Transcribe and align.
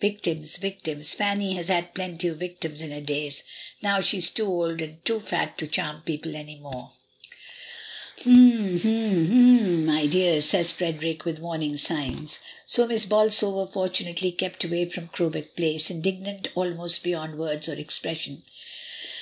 "Victims, 0.00 0.56
victims; 0.56 1.12
Fanny 1.12 1.52
has 1.56 1.68
had 1.68 1.92
plenty 1.92 2.28
of 2.28 2.38
victims 2.38 2.80
in 2.80 2.90
her 2.90 3.02
days, 3.02 3.42
now 3.82 4.00
she 4.00 4.16
is 4.16 4.30
too 4.30 4.46
old 4.46 4.80
and 4.80 5.04
too 5.04 5.20
fat 5.20 5.58
to 5.58 5.66
charm 5.66 6.00
people 6.00 6.34
any 6.34 6.54
more." 6.58 6.92
AFTERWARDS. 8.16 8.32
45 8.32 8.36
"H'm, 8.46 8.76
h'm! 8.78 8.96
A 8.96 9.26
h'm, 9.26 9.84
my 9.84 10.06
dear!" 10.06 10.40
says 10.40 10.72
Frederick 10.72 11.26
with 11.26 11.38
warning 11.38 11.76
signs. 11.76 12.38
So 12.64 12.86
Miss 12.86 13.04
Bolsover 13.04 13.70
fortunately 13.70 14.32
kept 14.32 14.64
away 14.64 14.88
from 14.88 15.08
Crowbeck 15.08 15.54
Place, 15.54 15.90
indignant 15.90 16.48
almost 16.54 17.04
beyond 17.04 17.36
words 17.38 17.68
or 17.68 17.74
expression. 17.74 18.42